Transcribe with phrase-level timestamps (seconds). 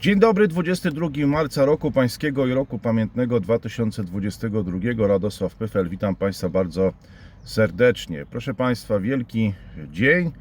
[0.00, 5.06] Dzień dobry, 22 marca roku pańskiego i roku pamiętnego 2022.
[5.06, 6.92] Radosław Pyfel, witam Państwa bardzo
[7.44, 8.26] serdecznie.
[8.30, 9.54] Proszę Państwa, wielki
[9.90, 10.32] dzień.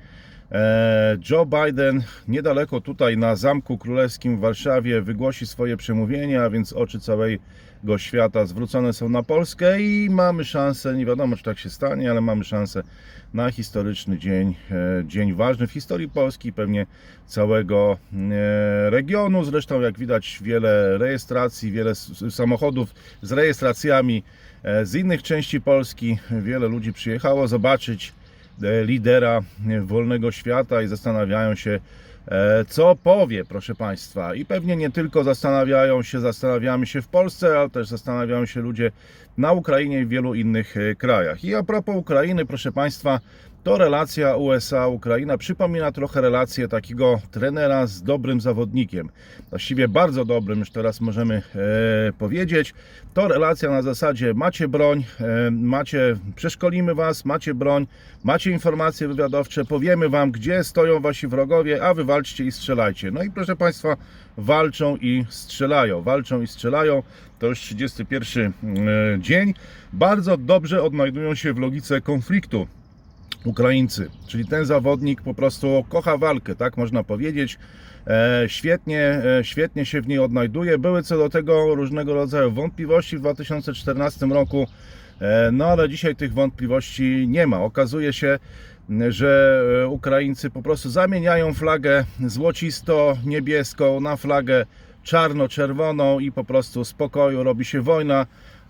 [0.52, 6.74] E, Joe Biden niedaleko tutaj na Zamku Królewskim w Warszawie wygłosi swoje przemówienie, a więc
[6.74, 7.00] oczy
[7.84, 12.12] całego świata zwrócone są na Polskę i mamy szansę, nie wiadomo czy tak się stanie,
[12.12, 12.84] ale mamy szansę
[13.34, 16.86] na historyczny dzień, e, dzień ważny w historii Polski, pewnie
[17.28, 19.44] całego e, regionu.
[19.44, 21.96] Zresztą jak widać wiele rejestracji, wiele
[22.30, 24.24] samochodów z rejestracjami
[24.64, 26.18] e, z innych części Polski.
[26.32, 28.14] Wiele ludzi przyjechało zobaczyć
[28.86, 29.42] lidera
[29.82, 31.80] wolnego świata i zastanawiają się,
[32.68, 34.36] co powie, proszę Państwa.
[34.36, 38.92] I pewnie nie tylko zastanawiają się, zastanawiamy się w Polsce, ale też zastanawiają się ludzie
[39.38, 41.44] na Ukrainie i w wielu innych e, krajach.
[41.44, 43.20] I a propos Ukrainy, proszę Państwa,
[43.68, 49.10] to relacja USA-Ukraina przypomina trochę relację takiego trenera z dobrym zawodnikiem.
[49.50, 52.74] Właściwie bardzo dobrym, już teraz możemy e, powiedzieć.
[53.14, 57.88] To relacja na zasadzie macie broń, e, macie, przeszkolimy was, macie broń,
[58.24, 63.12] macie informacje wywiadowcze, powiemy wam, gdzie stoją wasi wrogowie, a wy walczcie i strzelajcie.
[63.12, 63.98] No i proszę Państwa,
[64.38, 67.04] walczą i strzelają, walczą i strzelają.
[67.40, 68.54] To już 31 e,
[69.20, 69.54] dzień.
[69.94, 72.68] Bardzo dobrze odnajdują się w logice konfliktu.
[73.48, 77.58] Ukraińcy, czyli ten zawodnik po prostu kocha walkę, tak można powiedzieć.
[78.08, 80.78] E, świetnie, e, świetnie się w niej odnajduje.
[80.78, 84.68] Były co do tego różnego rodzaju wątpliwości w 2014 roku,
[85.22, 87.62] e, no ale dzisiaj tych wątpliwości nie ma.
[87.62, 88.40] Okazuje się,
[89.10, 94.66] że e, Ukraińcy po prostu zamieniają flagę złocisto-niebieską na flagę
[95.04, 98.26] czarno-czerwoną i po prostu spokoju robi się wojna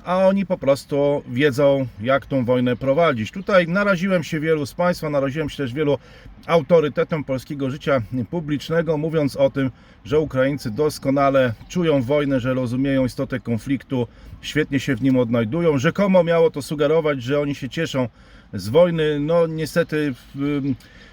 [0.08, 3.32] a oni po prostu wiedzą, jak tą wojnę prowadzić.
[3.32, 5.98] Tutaj naraziłem się wielu z Państwa, naraziłem się też wielu
[6.46, 9.72] autorytetom polskiego życia publicznego, mówiąc o tym,
[10.06, 14.08] że Ukraińcy doskonale czują wojnę, że rozumieją istotę konfliktu,
[14.42, 15.78] świetnie się w nim odnajdują.
[15.78, 18.08] Rzekomo miało to sugerować, że oni się cieszą
[18.54, 19.20] z wojny.
[19.20, 20.14] No niestety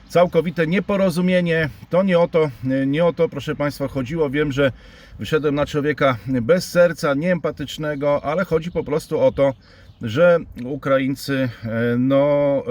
[0.09, 1.69] całkowite nieporozumienie.
[1.91, 2.50] To nie o to,
[2.87, 4.31] nie o to, proszę Państwa, chodziło.
[4.31, 4.72] Wiem, że
[5.19, 9.55] wyszedłem na człowieka bez serca, nieempatycznego, ale chodzi po prostu o to,
[10.03, 12.62] że Ukraińcy, e, no.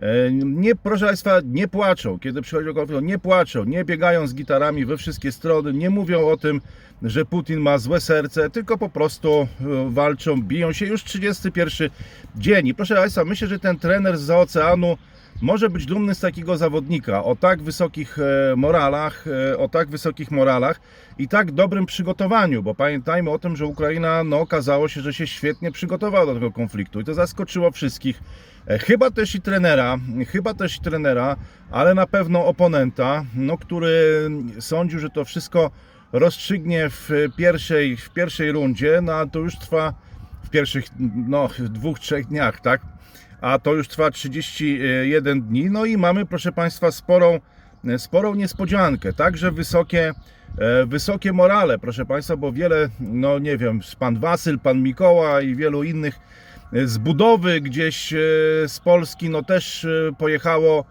[0.00, 4.26] e, e, Nie, proszę Państwa, nie płaczą, kiedy przychodzi o konflikt, nie płaczą, nie biegają
[4.26, 6.60] z gitarami we wszystkie strony, nie mówią o tym,
[7.02, 9.46] że Putin ma złe serce, tylko po prostu e,
[9.90, 11.90] walczą, biją się już 31
[12.36, 12.66] dzień.
[12.66, 14.96] I proszę Państwa, myślę, że ten trener z oceanu
[15.42, 20.30] może być dumny z takiego zawodnika o tak wysokich e, moralach, e, o tak wysokich
[20.30, 20.80] moralach
[21.18, 25.26] i tak dobrym przygotowaniu, bo pamiętajmy o tym, że Ukraina no, okazało się, że się
[25.26, 28.20] świetnie przygotowała do tego konfliktu i to zaskoczyło wszystkich.
[28.80, 29.98] Chyba też i trenera,
[30.28, 31.36] chyba też i trenera,
[31.70, 34.28] ale na pewno oponenta, no, który
[34.60, 35.70] sądził, że to wszystko
[36.18, 39.94] rozstrzygnie w pierwszej, w pierwszej rundzie, no a to już trwa
[40.44, 40.84] w pierwszych
[41.28, 42.80] no, dwóch, trzech dniach, tak?
[43.40, 45.70] a to już trwa 31 dni.
[45.70, 47.40] No i mamy, proszę Państwa, sporą,
[47.98, 49.12] sporą niespodziankę.
[49.12, 50.14] Także wysokie,
[50.58, 55.54] e, wysokie morale, proszę Państwa, bo wiele, no nie wiem, pan Wasyl, pan Mikoła i
[55.54, 56.18] wielu innych
[56.72, 58.16] e, z budowy gdzieś e,
[58.66, 59.86] z Polski, no też
[60.18, 60.84] pojechało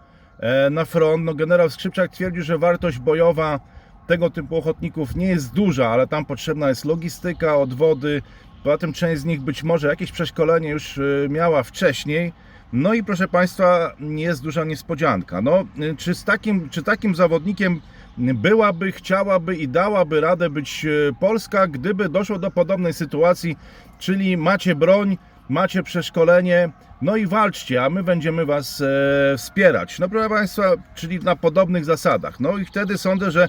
[0.70, 1.24] na front.
[1.24, 3.60] No generał Skrzypczak twierdził, że wartość bojowa
[4.06, 8.22] tego typu ochotników nie jest duża, ale tam potrzebna jest logistyka, odwody.
[8.64, 12.32] Poza tym część z nich być może jakieś przeszkolenie już y, miała wcześniej.
[12.72, 15.42] No i proszę Państwa, jest duża niespodzianka.
[15.42, 17.80] No, y, czy, z takim, czy takim zawodnikiem
[18.18, 23.56] byłaby, chciałaby i dałaby radę być y, Polska, gdyby doszło do podobnej sytuacji,
[23.98, 25.18] czyli macie broń,
[25.48, 26.70] macie przeszkolenie,
[27.02, 29.98] no i walczcie, a my będziemy Was e, wspierać.
[29.98, 32.40] No proszę Państwa, czyli na podobnych zasadach.
[32.40, 33.48] No i wtedy sądzę, że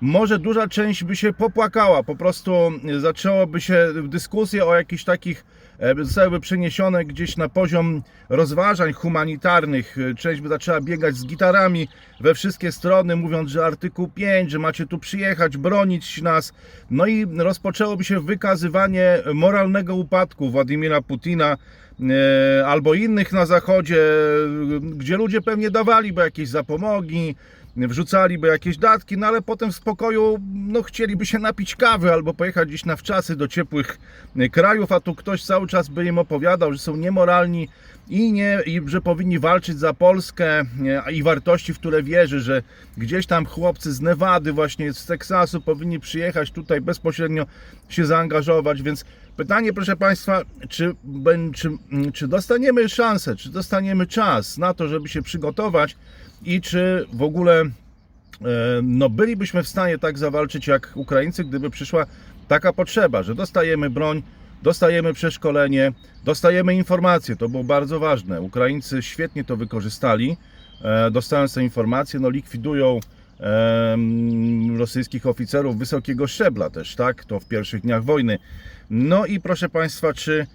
[0.00, 5.44] może duża część by się popłakała, po prostu zaczęłoby się dyskusje o jakichś takich,
[5.78, 9.96] e, zostałyby przeniesione gdzieś na poziom rozważań humanitarnych.
[10.18, 11.88] Część by zaczęła biegać z gitarami
[12.20, 16.52] we wszystkie strony, mówiąc, że artykuł 5, że macie tu przyjechać, bronić nas.
[16.90, 21.56] No i rozpoczęłoby się wykazywanie moralnego upadku Władimira Putina
[22.00, 24.02] e, albo innych na zachodzie,
[24.80, 27.34] gdzie ludzie pewnie dawaliby jakieś zapomogi,
[27.88, 32.68] wrzucaliby jakieś datki, no ale potem w spokoju no, chcieliby się napić kawy albo pojechać
[32.68, 33.98] gdzieś na wczasy do ciepłych
[34.36, 37.68] e, krajów, a tu ktoś cały czas by im opowiadał, że są niemoralni
[38.08, 42.62] i, nie, i że powinni walczyć za Polskę e, i wartości, w które wierzy, że
[42.96, 47.46] gdzieś tam chłopcy z Nevady, właśnie z Teksasu powinni przyjechać tutaj bezpośrednio
[47.88, 49.04] się zaangażować, więc
[49.36, 50.94] pytanie proszę Państwa, czy,
[51.54, 51.70] czy,
[52.12, 55.96] czy dostaniemy szansę, czy dostaniemy czas na to, żeby się przygotować
[56.44, 57.64] i czy w ogóle
[58.82, 62.06] no bylibyśmy w stanie tak zawalczyć jak Ukraińcy, gdyby przyszła
[62.48, 64.22] taka potrzeba, że dostajemy broń,
[64.62, 65.92] dostajemy przeszkolenie,
[66.24, 67.36] dostajemy informacje.
[67.36, 68.40] To było bardzo ważne.
[68.40, 70.36] Ukraińcy świetnie to wykorzystali,
[70.82, 73.00] e, dostając te informacje, no likwidują
[73.40, 77.24] em, rosyjskich oficerów wysokiego szczebla też, tak?
[77.24, 78.38] To w pierwszych dniach wojny.
[78.90, 80.46] No i proszę Państwa, czy, e,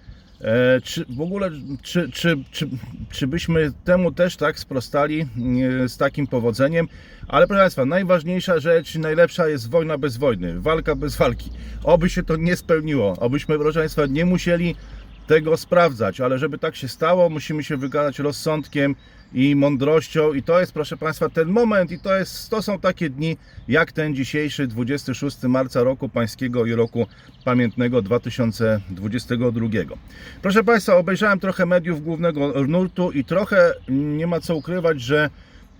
[0.82, 1.50] czy w ogóle,
[1.82, 2.68] czy, czy, czy,
[3.10, 6.88] czy byśmy temu też tak sprostali e, z takim powodzeniem?
[7.28, 11.50] Ale proszę Państwa, najważniejsza rzecz, najlepsza jest wojna bez wojny, walka bez walki.
[11.84, 14.74] Oby się to nie spełniło, obyśmy, proszę Państwa, nie musieli
[15.26, 18.96] tego sprawdzać, ale żeby tak się stało, musimy się wygadać rozsądkiem
[19.34, 23.10] i mądrością i to jest, proszę Państwa, ten moment i to, jest, to są takie
[23.10, 23.36] dni,
[23.68, 27.06] jak ten dzisiejszy 26 marca roku pańskiego i roku
[27.44, 29.68] pamiętnego 2022.
[30.42, 35.30] Proszę Państwa, obejrzałem trochę mediów głównego nurtu i trochę nie ma co ukrywać, że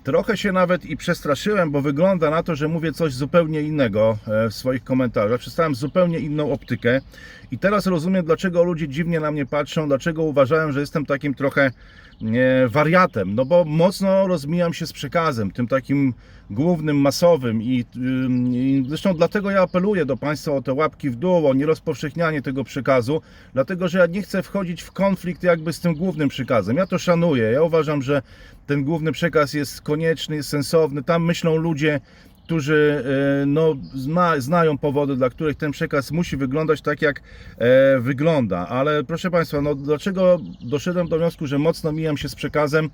[0.07, 4.51] Trochę się nawet i przestraszyłem, bo wygląda na to, że mówię coś zupełnie innego e,
[4.51, 5.41] w swoich komentarzach.
[5.41, 7.01] Przedstawiam zupełnie inną optykę
[7.51, 11.71] i teraz rozumiem, dlaczego ludzie dziwnie na mnie patrzą, dlaczego uważają, że jestem takim trochę
[12.69, 13.35] wariatem.
[13.35, 16.15] No bo mocno rozmijam się z przekazem, tym takim
[16.51, 17.85] głównym, masowym i,
[18.53, 22.65] i zresztą dlatego ja apeluję do Państwa o te łapki w dół, o nierozpowszechnianie tego
[22.65, 23.23] przekazu,
[23.55, 26.77] dlatego że ja nie chcę wchodzić w konflikt jakby z tym głównym przekazem.
[26.77, 28.23] Ja to szanuję, ja uważam, że
[28.67, 31.03] ten główny przekaz jest konieczny, jest sensowny.
[31.03, 32.01] Tam myślą ludzie,
[32.47, 33.05] którzy
[33.43, 37.21] e, no, zna, znają powody, dla których ten przekaz musi wyglądać tak, jak
[37.59, 38.69] e, wygląda.
[38.69, 42.91] Ale proszę Państwa, no, dlaczego doszedłem do wniosku, że mocno mijam się z przekazem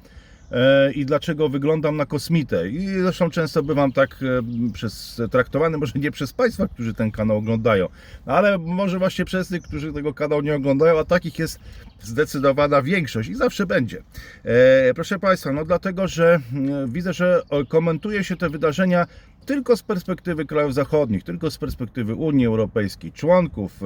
[0.51, 2.69] e, i dlaczego wyglądam na kosmitę.
[2.69, 7.37] I zresztą często bywam tak e, przez, traktowany, może nie przez Państwa, którzy ten kanał
[7.37, 7.89] oglądają,
[8.27, 11.61] ale może właśnie przez tych, którzy tego kanału nie oglądają, a takich jest
[12.03, 14.03] zdecydowana większość i zawsze będzie.
[14.45, 19.07] E, proszę Państwa, no dlatego, że mm, widzę, że komentuje się te wydarzenia
[19.47, 23.81] tylko z perspektywy krajów zachodnich, tylko z perspektywy Unii Europejskiej, członków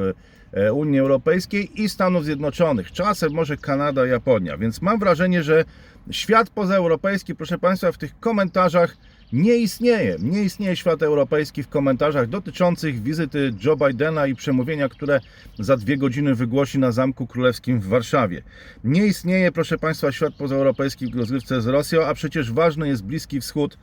[0.52, 4.58] e, Unii Europejskiej i Stanów Zjednoczonych, czasem może Kanada, Japonia.
[4.58, 5.64] Więc mam wrażenie, że
[6.10, 8.96] świat pozaeuropejski, proszę Państwa, w tych komentarzach
[9.32, 10.16] nie istnieje.
[10.20, 15.20] Nie istnieje świat europejski w komentarzach dotyczących wizyty Joe Bidena i przemówienia, które
[15.58, 18.42] za dwie godziny wygłosi na Zamku Królewskim w Warszawie.
[18.84, 23.40] Nie istnieje, proszę Państwa, świat pozaeuropejski w rozgrywce z Rosją, a przecież ważny jest Bliski
[23.40, 23.78] Wschód e,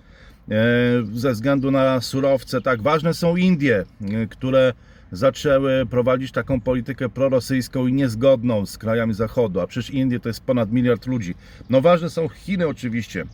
[1.13, 2.61] ze względu na surowce.
[2.61, 4.73] Tak, ważne są Indie, e, które
[5.11, 10.43] zaczęły prowadzić taką politykę prorosyjską i niezgodną z krajami Zachodu, a przecież Indie to jest
[10.43, 11.35] ponad miliard ludzi.
[11.69, 13.25] No ważne są Chiny oczywiście.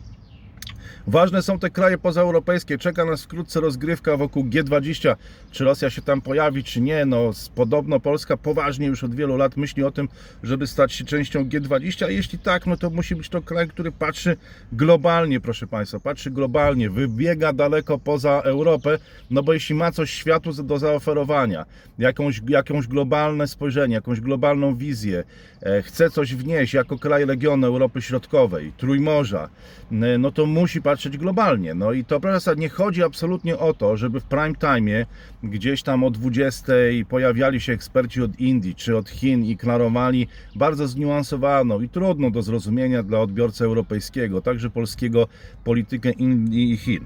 [1.06, 2.78] Ważne są te kraje pozaeuropejskie.
[2.78, 5.16] Czeka nas wkrótce rozgrywka wokół G20.
[5.50, 7.06] Czy Rosja się tam pojawi, czy nie?
[7.06, 10.08] No, podobno Polska poważnie już od wielu lat myśli o tym,
[10.42, 12.04] żeby stać się częścią G20.
[12.04, 14.36] A jeśli tak, no to musi być to kraj, który patrzy
[14.72, 16.00] globalnie, proszę Państwa.
[16.00, 18.98] Patrzy globalnie, wybiega daleko poza Europę.
[19.30, 21.64] No bo jeśli ma coś światu do zaoferowania,
[21.98, 25.24] jakąś, jakąś globalne spojrzenie, jakąś globalną wizję,
[25.62, 29.48] e, chce coś wnieść jako kraj regionu Europy Środkowej, Trójmorza,
[29.92, 31.74] e, no to musi patrzeć globalnie.
[31.74, 35.06] No i to, proszę nie chodzi absolutnie o to, żeby w prime time
[35.42, 36.72] gdzieś tam o 20
[37.08, 42.42] pojawiali się eksperci od Indii czy od Chin i klarowali bardzo zniuansowaną i trudną do
[42.42, 45.28] zrozumienia dla odbiorcy europejskiego, także polskiego,
[45.64, 47.04] politykę Indii i Chin.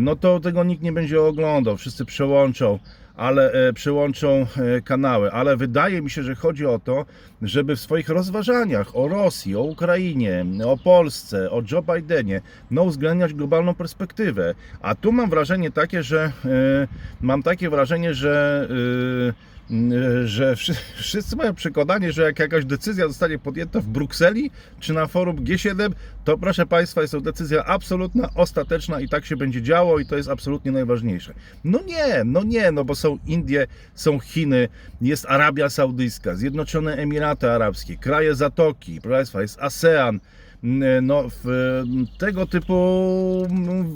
[0.00, 2.78] No to tego nikt nie będzie oglądał, wszyscy przełączą
[3.18, 7.04] ale e, przełączą e, kanały, ale wydaje mi się, że chodzi o to,
[7.42, 12.40] żeby w swoich rozważaniach o Rosji, o Ukrainie, o Polsce, o Joe Bidenie,
[12.70, 14.54] no uwzględniać globalną perspektywę.
[14.82, 16.88] A tu mam wrażenie takie, że e,
[17.20, 18.68] mam takie wrażenie, że
[20.24, 20.56] że
[20.96, 25.90] wszyscy mają przekonanie, że jak jakaś decyzja zostanie podjęta w Brukseli czy na forum G7,
[26.24, 30.16] to proszę Państwa, jest to decyzja absolutna, ostateczna i tak się będzie działo i to
[30.16, 31.34] jest absolutnie najważniejsze.
[31.64, 34.68] No nie, no nie, no bo są Indie, są Chiny,
[35.00, 40.20] jest Arabia Saudyjska, Zjednoczone Emiraty Arabskie, kraje Zatoki, proszę Państwa, jest ASEAN,
[41.02, 41.24] no,
[42.18, 43.48] tego typu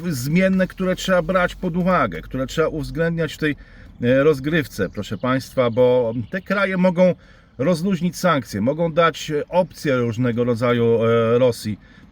[0.08, 5.70] zmienne, które trzeba brać pod uwagę, które trzeba uwzględniać w tej E, rozgrywce, proszę Państwa,
[5.70, 7.14] bo te kraje mogą
[7.58, 11.38] rozluźnić sankcje, mogą dać opcje różnego rodzaju e,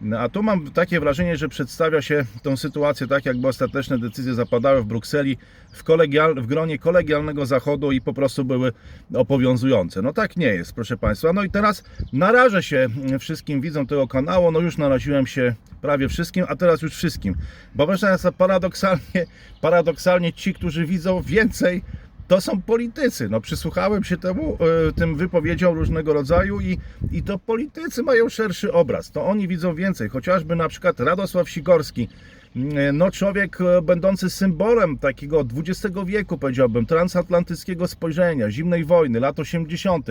[0.02, 0.14] Rosji.
[0.18, 4.82] A tu mam takie wrażenie, że przedstawia się tą sytuację tak, jakby ostateczne decyzje zapadały
[4.82, 5.36] w Brukseli
[5.72, 8.72] w, kolegial, w gronie kolegialnego Zachodu i po prostu były
[9.14, 10.02] obowiązujące.
[10.02, 11.32] No tak nie jest, proszę Państwa.
[11.32, 12.88] No i teraz narażę się
[13.18, 14.52] wszystkim widzom tego kanału.
[14.52, 17.34] No już naraziłem się prawie wszystkim, a teraz już wszystkim.
[17.74, 19.26] Bo proszę Państwa, paradoksalnie,
[19.60, 21.82] paradoksalnie ci, którzy widzą więcej
[22.30, 23.28] to są politycy.
[23.28, 24.58] No, przysłuchałem się temu,
[24.88, 26.78] e, tym wypowiedziom różnego rodzaju i,
[27.12, 29.10] i to politycy mają szerszy obraz.
[29.10, 30.08] To oni widzą więcej.
[30.08, 32.08] Chociażby na przykład Radosław Sikorski,
[32.92, 40.06] no człowiek e, będący symbolem takiego XX wieku, powiedziałbym, transatlantyckiego spojrzenia, zimnej wojny, lat 80.,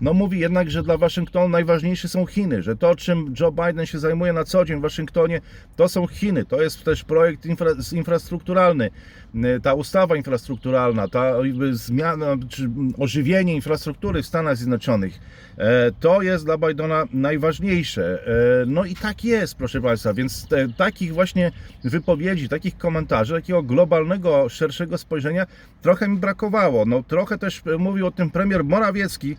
[0.00, 3.98] no mówi jednak, że dla Waszyngtonu najważniejsze są Chiny, że to, czym Joe Biden się
[3.98, 5.40] zajmuje na co dzień w Waszyngtonie,
[5.76, 9.21] to są Chiny, to jest też projekt infra, infrastrukturalny, E,
[9.62, 11.34] ta ustawa infrastrukturalna, ta
[11.70, 15.18] zmiana, czy ożywienie infrastruktury w Stanach Zjednoczonych,
[15.58, 18.26] e, to jest dla Bidena najważniejsze.
[18.26, 21.52] E, No i tak jest, proszę Państwa, więc te, takich właśnie
[21.84, 25.46] wypowiedzi, takich komentarzy, takiego globalnego, szerszego spojrzenia
[25.82, 26.84] trochę mi brakowało.
[26.86, 29.36] No trochę też mówił o tym premier Morawiecki,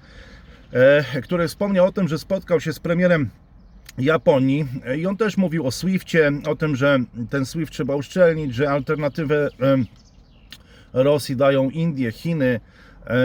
[0.74, 3.30] e, który wspomniał o tym, że spotkał się z premierem
[3.98, 8.56] Japonii E, i on też mówił o Swiftie, o tym, że ten Swift trzeba uszczelnić,
[8.56, 9.86] że alternatywę em,
[10.94, 12.60] Rosji dają Indie, Chiny
[13.08, 13.16] e,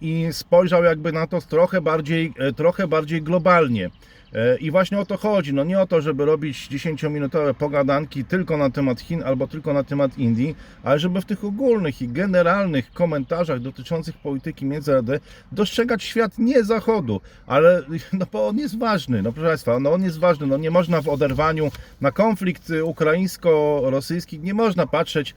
[0.00, 3.90] i spojrzał jakby na to trochę bardziej, e, trochę bardziej globalnie.
[4.36, 5.54] E, I właśnie o to chodzi.
[5.54, 9.84] No nie o to, żeby robić 10-minutowe pogadanki tylko na temat Chin albo tylko na
[9.84, 15.20] temat Indii, ale żeby w tych ogólnych i generalnych komentarzach dotyczących polityki międzynarodowej
[15.52, 20.02] dostrzegać świat nie Zachodu, ale no bo on jest ważny, no proszę Państwa, no on
[20.02, 25.34] jest ważny, no nie można w oderwaniu na konflikt ukraińsko-rosyjski, nie można patrzeć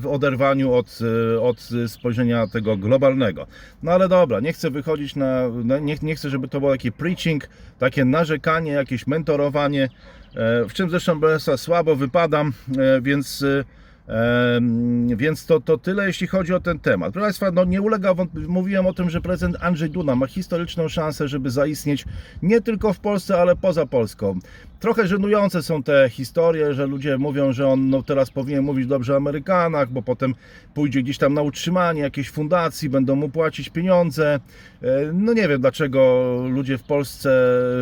[0.00, 0.98] w oderwaniu od,
[1.36, 3.46] e, od spojrzenia tego globalnego.
[3.82, 6.92] No ale dobra, nie chcę wychodzić na, no nie, nie chcę, żeby to było takie
[6.92, 7.48] preaching,
[7.78, 9.88] takie narzekanie, jakieś mentorowanie,
[10.34, 13.64] e, w czym zresztą BSA słabo wypadam, e, więc e,
[15.16, 17.12] Więc to, to tyle, jeśli chodzi o ten temat.
[17.12, 20.88] Proszę Państwa, no nie ulega wątp- mówiłem o tym, że prezydent Andrzej Duda ma historyczną
[20.88, 22.04] szansę, żeby zaistnieć
[22.42, 24.38] nie tylko w Polsce, ale poza Polską.
[24.80, 29.12] Trochę żenujące są te historie, że ludzie mówią, że on no, teraz powinien mówić dobrze
[29.12, 30.34] o Amerykanach, bo potem
[30.74, 34.40] pójdzie gdzieś tam na utrzymanie jakiejś fundacji, będą mu płacić pieniądze.
[35.12, 37.30] No nie wiem, dlaczego ludzie w Polsce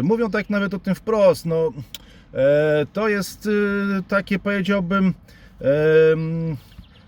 [0.02, 1.46] mówią tak nawet o tym wprost.
[1.46, 1.72] No,
[2.34, 3.50] e, to jest y,
[4.08, 5.14] takie, powiedziałbym,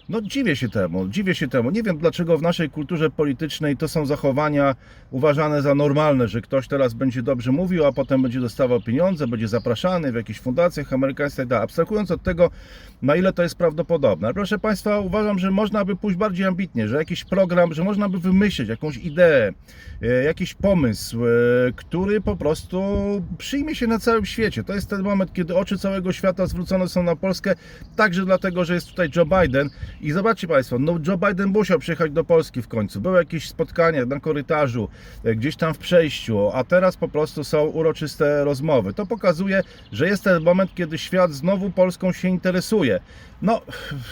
[0.09, 1.71] No dziwię się temu, dziwię się temu.
[1.71, 4.75] Nie wiem dlaczego w naszej kulturze politycznej to są zachowania
[5.11, 9.49] uważane za normalne, że ktoś teraz będzie dobrze mówił, a potem będzie dostawał pieniądze, będzie
[9.49, 11.62] zapraszany w jakichś fundacjach amerykańskich i tak.
[11.62, 12.50] Abstrahując od tego,
[13.02, 14.35] na ile to jest prawdopodobne.
[14.35, 18.19] Proszę Państwa, uważam, że można by pójść bardziej ambitnie, że jakiś program, że można by
[18.19, 19.52] wymyślić jakąś ideę,
[20.02, 21.29] e, jakiś pomysł, e,
[21.76, 22.83] który po prostu
[23.38, 24.64] przyjmie się na całym świecie.
[24.64, 27.55] To jest ten moment, kiedy oczy całego świata zwrócone są na Polskę,
[27.97, 29.71] także dlatego, że jest tutaj Joe Biden.
[30.00, 33.00] I zobaczcie Państwo, no Joe Biden musiał przyjechać do Polski w końcu.
[33.00, 34.88] Były jakieś spotkania na korytarzu,
[35.25, 38.92] gdzieś tam w przejściu, a teraz po prostu są uroczyste rozmowy.
[38.92, 43.00] To pokazuje, że jest ten moment, kiedy świat znowu Polską się interesuje.
[43.42, 43.61] No,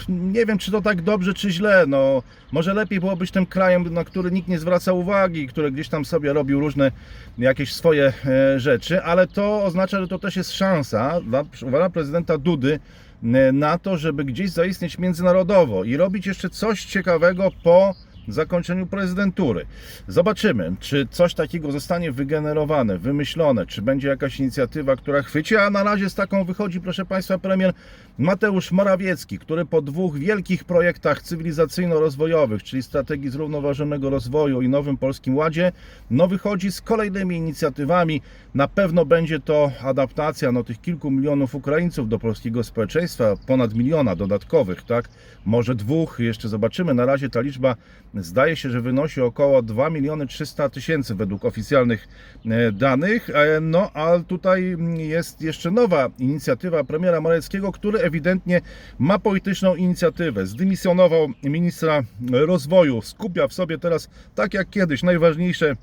[0.09, 1.85] nie wiem, czy to tak dobrze, czy źle.
[1.89, 5.89] No, może lepiej było być tym krajem, na który nikt nie zwraca uwagi, który gdzieś
[5.89, 6.93] tam sobie robił różne
[7.39, 12.39] jakieś swoje e, rzeczy, ale to oznacza, że to też jest szansa dla pana prezydenta
[12.39, 12.81] Dudy
[13.23, 17.95] e, na to, żeby gdzieś zaistnieć międzynarodowo i robić jeszcze coś ciekawego po
[18.33, 19.67] zakończeniu prezydentury.
[20.09, 25.83] Zobaczymy, czy coś takiego zostanie wygenerowane, wymyślone, czy będzie jakaś inicjatywa, która chwyci, a na
[25.83, 27.73] razie z taką wychodzi, proszę Państwa, premier
[28.19, 35.37] Mateusz Morawiecki, który po dwóch wielkich projektach cywilizacyjno-rozwojowych, czyli strategii zrównoważonego rozwoju i Nowym Polskim
[35.37, 35.73] Ładzie,
[36.11, 38.23] no wychodzi z kolejnymi inicjatywami.
[38.55, 44.17] Na pewno będzie to adaptacja no, tych kilku milionów Ukraińców do polskiego społeczeństwa, ponad miliona
[44.17, 45.09] dodatkowych, tak?
[45.45, 46.95] Może dwóch, jeszcze zobaczymy.
[46.95, 47.77] Na razie ta liczba
[48.23, 52.09] zdaje się, że wynosi około 2 miliony 300 tysięcy według oficjalnych
[52.47, 53.31] e, danych.
[53.31, 58.61] E, No a tutaj jest jeszcze nowa inicjatywa premiera Morawieckiego, który ewidentnie
[58.99, 60.47] ma polityczną inicjatywę.
[60.47, 65.77] Zdymisjonował ministra rozwoju, skupia w sobie teraz, tak jak kiedyś, najważniejsze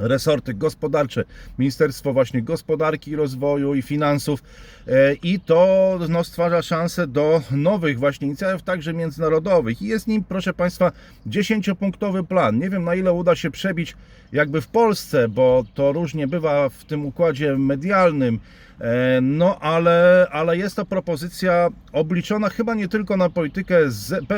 [0.00, 1.24] resorty gospodarcze,
[1.58, 4.42] Ministerstwo właśnie Gospodarki i Rozwoju i Finansów
[4.88, 10.24] E, i to no, stwarza szansę do nowych właśnie inicjatyw, także międzynarodowych i jest nim,
[10.24, 10.92] proszę Państwa,
[11.26, 12.58] 10-punktowy plan.
[12.58, 13.96] Nie wiem na ile uda się przebić
[14.32, 18.40] jakby w Polsce, bo to różnie bywa w tym układzie medialnym,
[19.22, 23.78] No, ale, ale jest to propozycja obliczona chyba nie tylko na politykę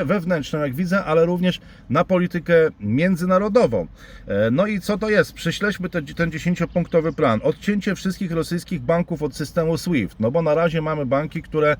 [0.04, 3.86] wewnętrzną, jak widzę, ale również na politykę międzynarodową.
[4.26, 5.32] E, No i co to jest?
[5.32, 7.40] Prześledźmy te, ten 10-punktowy plan.
[7.42, 10.20] Odcięcie wszystkich rosyjskich banków od systemu SWIFT.
[10.20, 11.76] No bo na razie mamy banki, które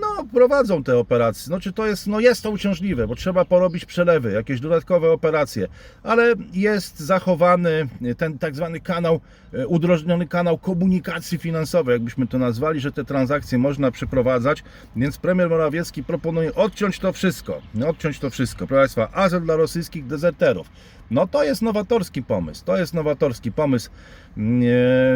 [0.00, 1.50] no, prowadzą te operacje.
[1.50, 5.68] No, czy to jest, no jest to uciążliwe, bo trzeba porobić przelewy, jakieś dodatkowe operacje,
[6.02, 9.18] ale jest zachowany ten tak zwany kanał, e,
[9.66, 14.64] udrożniony kanał komunikacji finansowej, jakbyśmy to nazwali, że te transakcje można przeprowadzać,
[14.96, 20.06] więc premier Morawiecki proponuje odciąć to wszystko, odciąć to wszystko, proszę Państwa, azyl dla rosyjskich
[20.06, 20.68] dezerterów.
[21.12, 22.64] No to jest nowatorski pomysł.
[22.64, 23.90] To jest nowatorski pomysł,
[24.36, 24.62] mm,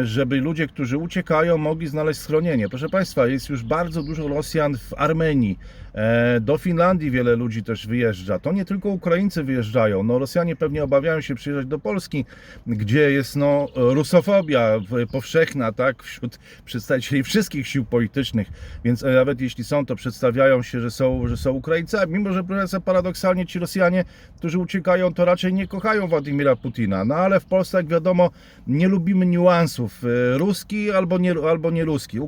[0.01, 2.69] e, żeby ludzie, którzy uciekają, mogli znaleźć schronienie.
[2.69, 5.59] Proszę Państwa, jest już bardzo dużo Rosjan w Armenii.
[5.97, 8.39] E, Do Finlandii wiele ludzi też wyjeżdża.
[8.39, 10.03] To nie tylko Ukraińcy wyjeżdżają.
[10.03, 12.25] No, Rosjanie pewnie obawiają się przyjeżdżać do Polski,
[12.67, 14.79] gdzie jest no, rusofobia
[15.11, 18.47] powszechna tak, wśród przedstawicieli wszystkich sił politycznych.
[18.83, 22.13] Więc e, nawet jeśli są, to przedstawiają się, że są, że są Ukraińcami.
[22.13, 22.43] Mimo, że
[22.85, 24.05] paradoksalnie ci Rosjanie,
[24.37, 27.05] którzy uciekają, to raczej nie kochają Władimira Putina.
[27.05, 28.29] No ale w Polsce, jak wiadomo,
[28.67, 30.03] nie lubimy niuansów.
[30.03, 32.19] E, Ruski albo nie, albo nie ruski.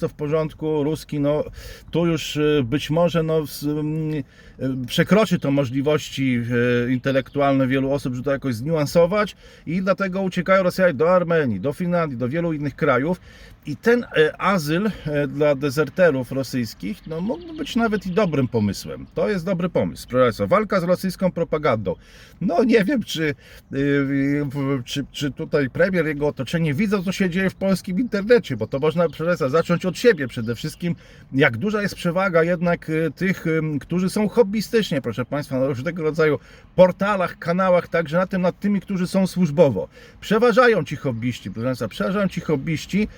[0.00, 1.44] To w porządku, ruski, no
[1.90, 4.14] tu już być może no, s- mm,
[4.58, 6.42] e, przekroczy to możliwości
[6.88, 9.36] e, intelektualne wielu osób, żeby to jakoś zniuansować
[9.66, 13.20] i dlatego uciekają Rosjanie do Armenii, do Finlandii, do wielu innych krajów.
[13.66, 19.06] I ten e, azyl e, dla dezerterów rosyjskich no, mógłby być nawet i dobrym pomysłem.
[19.14, 20.08] To jest dobry pomysł.
[20.08, 21.94] Proszę Państwa, walka z rosyjską propagandą.
[22.40, 23.34] No nie wiem, czy,
[23.74, 24.46] y,
[24.84, 28.78] czy, czy tutaj premier, jego otoczenie widzą, co się dzieje w polskim internecie, bo to
[28.78, 30.96] można proszę Państwa, zacząć od siebie przede wszystkim.
[31.32, 33.44] Jak duża jest przewaga jednak y, tych,
[33.80, 36.38] którzy są hobbystycznie, proszę Państwa, na różnego rodzaju
[36.76, 39.88] portalach, kanałach, także na tym, nad tymi, którzy są służbowo.
[40.20, 43.08] Przeważają ci hobbyści, proszę Państwa, przeważają ci hobbyści.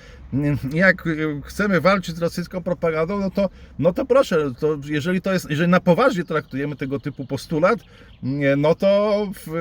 [0.73, 3.49] Jak y, chcemy walczyć z rosyjską propagandą, no to,
[3.79, 7.79] no to proszę, to jeżeli to jest, jeżeli na poważnie traktujemy tego typu postulat,
[8.57, 9.51] no to w,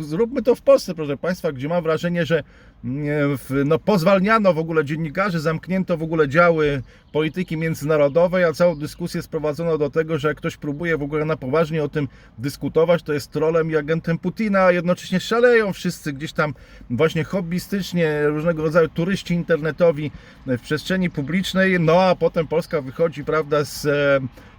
[0.00, 2.42] zróbmy to w Polsce, proszę Państwa, gdzie mam wrażenie, że
[2.84, 9.22] w, no, pozwalniano w ogóle dziennikarzy, zamknięto w ogóle działy polityki międzynarodowej, a całą dyskusję
[9.22, 13.12] sprowadzono do tego, że jak ktoś próbuje w ogóle na poważnie o tym dyskutować, to
[13.12, 16.54] jest trolem i agentem Putina, a jednocześnie szaleją wszyscy gdzieś tam
[16.90, 20.10] właśnie hobbystycznie, różnego rodzaju turyści internetowi
[20.46, 23.86] w przestrzeni publicznej, no a potem Polska wychodzi, prawda, z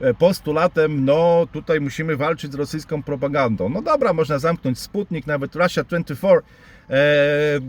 [0.01, 3.38] e, postulatem, no tutaj musimy walczyć z rosyjską propagandą.
[3.69, 6.41] No dobra, można zamknąć Sputnik, nawet Russia 24,
[6.89, 6.95] e,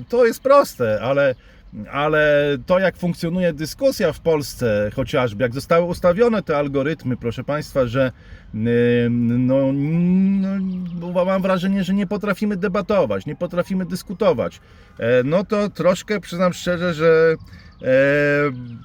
[0.08, 1.34] to jest proste, ale
[1.92, 7.86] ale to, jak funkcjonuje dyskusja w Polsce, chociażby, jak zostały ustawione te algorytmy, proszę Państwa,
[7.86, 8.12] że
[8.54, 9.72] y, no,
[11.00, 14.60] no, mam wrażenie, że nie potrafimy debatować, nie potrafimy dyskutować.
[14.98, 17.36] E, No to troszkę przyznam szczerze, że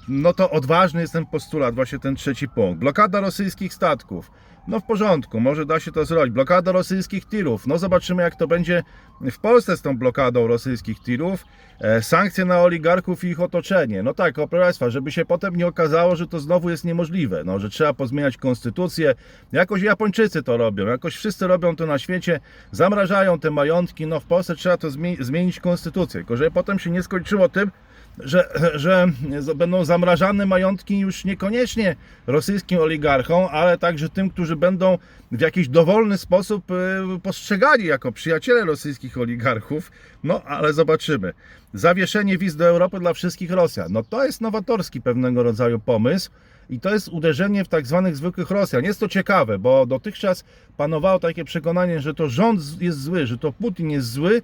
[0.07, 2.79] no to odważny jest ten postulat, właśnie ten trzeci punkt.
[2.79, 4.31] Blokada rosyjskich statków.
[4.67, 6.33] No w porządku, może da się to zrobić.
[6.33, 7.67] Blokada rosyjskich tirów.
[7.67, 8.83] No zobaczymy, jak to będzie
[9.21, 11.45] w Polsce z tą blokadą rosyjskich tirów.
[11.79, 14.03] E, sankcje na oligarchów i ich otoczenie.
[14.03, 17.43] No tak, o, Państwa, żeby się potem nie okazało, że to znowu jest niemożliwe.
[17.43, 19.15] No, że trzeba pozmieniać konstytucję.
[19.51, 22.39] Jakoś Japończycy to robią, jakoś wszyscy robią to na świecie.
[22.71, 24.07] Zamrażają te majątki.
[24.07, 26.19] No w Polsce trzeba to zmie- zmienić konstytucję.
[26.19, 27.71] Tylko, żeby potem się nie skończyło tym,
[28.19, 29.07] że, że
[29.55, 31.95] będą zamrażane majątki już niekoniecznie
[32.27, 34.97] rosyjskim oligarchom, ale także tym, którzy będą
[35.31, 39.91] w jakiś dowolny sposób y, postrzegani jako przyjaciele rosyjskich oligarchów.
[40.23, 41.33] No, ale zobaczymy.
[41.73, 43.91] Zawieszenie wiz do Europy dla wszystkich Rosjan.
[43.91, 46.29] No to jest nowatorski pewnego rodzaju pomysł.
[46.69, 48.83] I to jest uderzenie w tak zwanych zwykłych Rosjan.
[48.83, 50.43] Jest to ciekawe, bo dotychczas
[50.77, 54.41] panowało takie przekonanie, że to rząd jest zły, że to Putin jest zły,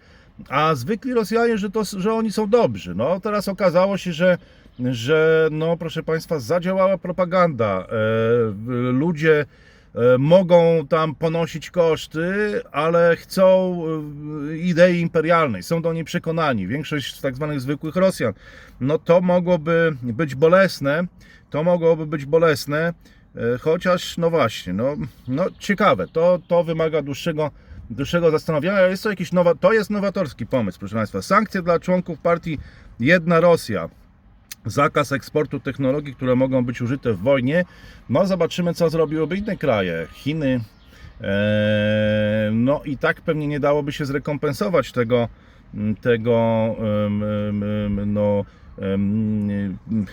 [0.50, 2.96] a zwykli Rosjanie, że, to, że oni są dobrzy.
[2.96, 4.38] No teraz okazało się, że,
[4.80, 7.88] że no proszę Państwa, zadziałała propaganda.
[7.88, 7.96] E,
[8.92, 9.46] ludzie
[9.96, 13.78] e, mogą tam ponosić koszty, ale chcą
[14.52, 16.68] e, idei imperialnej, są do niej przekonani.
[16.68, 18.34] Większość tak zwanych zwykłych Rosjan.
[18.82, 21.04] No to mogłoby być bolesne,
[21.50, 22.94] to mogłoby być bolesne,
[23.62, 24.96] chociaż no właśnie, no,
[25.28, 27.52] no ciekawe, to, to wymaga dłuższego
[27.92, 28.82] dłuższego zastanowienia.
[28.82, 31.22] Jest to jakiś nowa, to jest nowatorski pomysł, proszę Państwa.
[31.22, 32.58] Sankcje dla członków partii
[33.00, 33.90] Jedna Rosja.
[34.66, 37.66] Zakaz eksportu technologii, które mogą być użyte w wojnie.
[38.10, 40.08] No, zobaczymy, co zrobiłyby inne kraje.
[40.14, 40.60] Chiny.
[41.22, 45.28] Eee, no i tak pewnie nie dałoby się zrekompensować tego,
[46.02, 46.76] tego
[47.06, 48.46] em, em, no,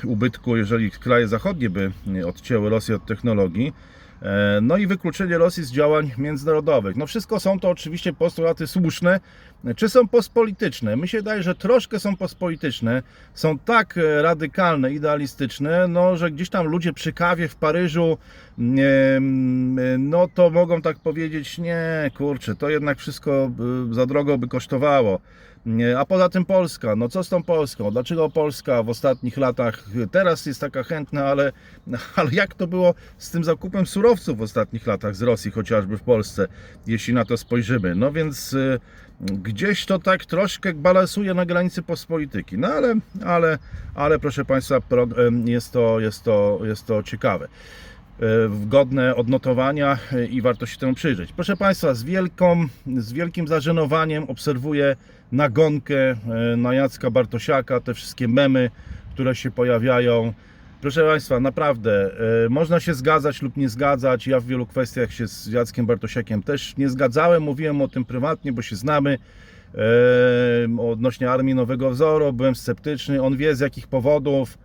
[0.04, 1.92] ubytku, jeżeli kraje zachodnie by
[2.26, 3.72] odcięły Rosję od technologii.
[4.22, 6.96] E, No i wykluczenie Rosji z działań międzynarodowych.
[6.96, 9.20] No wszystko są to oczywiście postulaty słuszne,
[9.76, 10.96] czy są postpolityczne.
[10.96, 13.02] Mi się wydaje, że troszkę są postpolityczne,
[13.34, 18.18] są tak e, radykalne, idealistyczne, no, że gdzieś tam ludzie przy kawie w Paryżu,
[18.58, 23.50] em, no to mogą tak powiedzieć, nie, kurczę, to jednak wszystko
[23.90, 25.20] y, za drogo by kosztowało.
[25.98, 27.90] A poza tym Polska, no co z tą Polską?
[27.90, 31.52] Dlaczego Polska w ostatnich latach teraz jest taka chętna, ale,
[32.16, 36.02] ale jak to było z tym zakupem surowców w ostatnich latach z Rosji, chociażby w
[36.02, 36.48] Polsce,
[36.86, 37.94] jeśli na to spojrzymy?
[37.94, 38.80] No więc y,
[39.20, 42.58] gdzieś to tak troszkę balansuje na granicy postpolityki.
[42.58, 42.94] No ale,
[43.26, 43.58] ale,
[43.94, 44.80] ale proszę Państwa,
[45.44, 47.48] jest to, jest to, jest to ciekawe.
[48.66, 51.32] Godne odnotowania e, i warto się temu przyjrzeć.
[51.32, 54.96] Proszę Państwa, z, wielką, z wielkim zażenowaniem obserwuję
[55.32, 56.16] nagonkę e,
[56.56, 58.70] na Jacka Bartosiaka, te wszystkie memy,
[59.14, 60.32] które się pojawiają.
[60.80, 62.10] Proszę Państwa, naprawdę,
[62.44, 64.26] e, można się zgadzać lub nie zgadzać.
[64.26, 68.52] Ja w wielu kwestiach się z Jackiem Bartosiakiem też nie zgadzałem, mówiłem o tym prywatnie,
[68.52, 69.18] bo się znamy.
[69.74, 74.58] E, odnośnie Armii Nowego Wzoru, byłem sceptyczny, on wie z jakich powodów.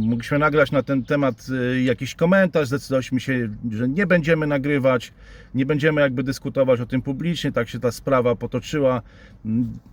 [0.00, 5.12] Mogliśmy nagrać na ten temat y, jakiś komentarz, zdecydowaliśmy się, że nie będziemy nagrywać,
[5.54, 9.02] nie będziemy jakby dyskutować o tym publicznie, tak się ta sprawa potoczyła.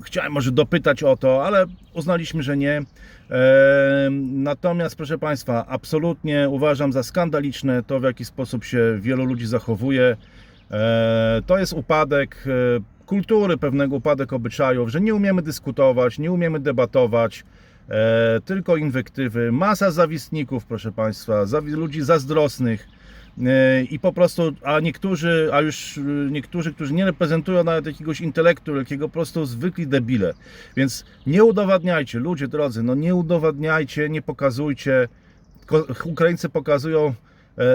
[0.03, 2.81] Chciałem może dopytać o to, ale uznaliśmy, że nie.
[4.33, 10.17] Natomiast, proszę Państwa, absolutnie uważam za skandaliczne to, w jaki sposób się wielu ludzi zachowuje.
[10.71, 16.59] E, To jest upadek e, kultury, pewnego upadek obyczajów, że nie umiemy dyskutować, nie umiemy
[16.59, 17.43] debatować,
[17.89, 22.87] e, tylko inwektywy, masa zawistników, proszę Państwa, ludzi zazdrosnych
[23.45, 28.21] e, i po prostu, a niektórzy, a już e, niektórzy, którzy nie reprezentują nawet jakiegoś
[28.21, 30.33] intelektu, jakiego po prostu zwykli debile.
[30.75, 35.07] Więc nie udowadniajcie, ludzie drodzy, no nie udowadniajcie, nie pokazujcie.
[36.05, 37.13] Ukraińcy pokazują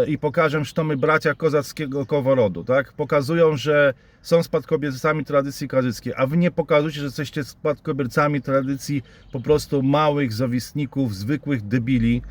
[0.06, 2.92] i pokażę, że to my bracia kozackiego koworodu, tak?
[2.92, 9.40] Pokazują, że są spadkobiercami tradycji kazyckiej, a wy nie pokazujecie, że jesteście spadkobiercami tradycji po
[9.40, 12.22] prostu małych zawistników, zwykłych debili.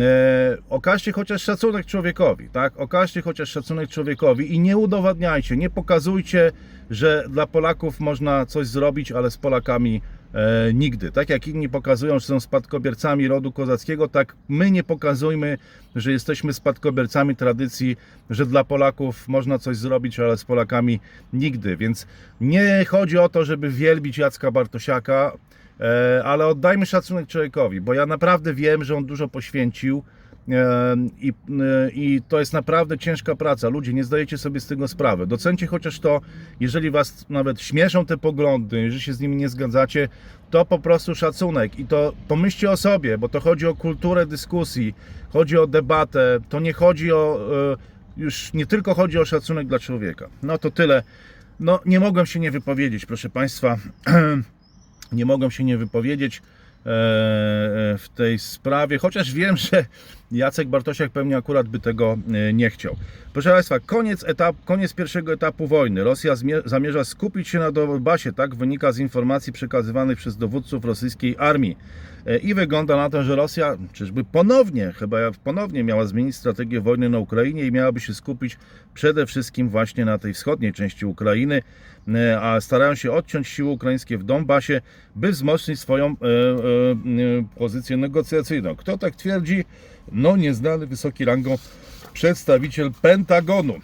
[0.00, 2.80] E, okażcie chociaż szacunek człowiekowi, tak?
[2.80, 6.52] Okażcie chociaż szacunek człowiekowi i nie udowadniajcie, nie pokazujcie,
[6.90, 10.02] że dla Polaków można coś zrobić, ale z Polakami
[10.34, 11.12] e, nigdy.
[11.12, 15.58] Tak jak inni pokazują, że są spadkobiercami rodu kozackiego, tak my nie pokazujmy,
[15.96, 17.96] że jesteśmy spadkobiercami tradycji,
[18.30, 21.00] że dla Polaków można coś zrobić, ale z Polakami
[21.32, 21.76] nigdy.
[21.76, 22.06] Więc
[22.40, 25.32] nie chodzi o to, żeby wielbić Jacka Bartosiaka,
[25.80, 30.04] e, ale oddajmy szacunek człowiekowi, bo ja naprawdę wiem, że on dużo poświęcił.
[31.18, 33.68] I, e, I to jest naprawdę ciężka praca.
[33.68, 35.26] Ludzie, nie zdajecie sobie z tego sprawy.
[35.26, 36.20] Docencie chociaż to,
[36.60, 40.08] jeżeli was nawet śmieszą te poglądy, że się z nimi nie zgadzacie,
[40.50, 41.78] to po prostu szacunek.
[41.78, 44.94] I to pomyślcie o sobie, bo to chodzi o kulturę dyskusji,
[45.32, 47.40] chodzi o debatę, to nie chodzi o.
[47.72, 50.28] e, Już nie tylko chodzi o szacunek dla człowieka.
[50.42, 51.02] No to tyle.
[51.60, 53.76] No, nie mogłem się nie wypowiedzieć, proszę Państwa.
[55.12, 56.42] nie mogłem się nie wypowiedzieć e,
[57.98, 59.84] w tej sprawie, chociaż wiem, że
[60.32, 62.96] Jacek Bartosiak pewnie akurat by tego e, nie chciał.
[63.32, 66.04] Proszę Państwa, koniec, etap, koniec pierwszego etapu wojny.
[66.04, 71.76] Rosja zamierza skupić się na Donbasie, tak wynika z informacji przekazywanych przez dowódców rosyjskiej armii.
[72.26, 77.08] E, I wygląda na to, że Rosja czyżby ponownie, chyba ponownie miała zmienić strategię wojny
[77.08, 78.58] na Ukrainie i miałaby się skupić
[78.94, 81.62] przede wszystkim właśnie na tej wschodniej części Ukrainy,
[82.08, 84.80] e, a starają się odciąć siły ukraińskie w Donbasie,
[85.16, 86.16] by wzmocnić swoją e, e,
[87.56, 88.76] pozycję negocjacyjną.
[88.76, 89.64] Kto tak twierdzi?
[90.12, 91.58] No nieznany wysoki rangą
[92.12, 93.74] przedstawiciel Pentagonu.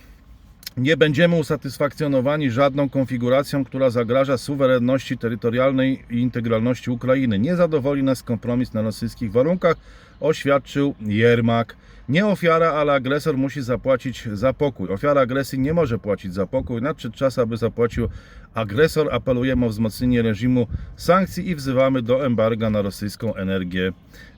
[0.76, 7.38] Nie będziemy usatysfakcjonowani żadną konfiguracją, która zagraża suwerenności terytorialnej i integralności Ukrainy.
[7.38, 9.76] Nie zadowoli nas kompromis na rosyjskich warunkach,
[10.20, 11.76] oświadczył Jermak.
[12.08, 14.88] Nie ofiara, ale agresor musi zapłacić za pokój.
[14.88, 16.82] Ofiara agresji nie może płacić za pokój.
[16.82, 18.08] Nadszedł czas, aby zapłacił
[18.54, 19.14] agresor.
[19.14, 20.66] Apelujemy o wzmocnienie reżimu
[20.96, 23.92] sankcji i wzywamy do embarga na rosyjską energię,